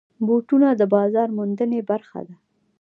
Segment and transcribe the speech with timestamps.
[0.25, 2.35] بوټونه د بازار موندنې برخه ده.